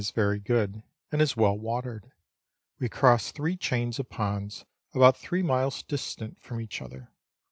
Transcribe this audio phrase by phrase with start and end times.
[0.01, 0.81] 1 is very good,
[1.13, 2.11] aud is well watered;
[2.79, 7.11] we crossed three chains of ponds, about three miles distant from each other.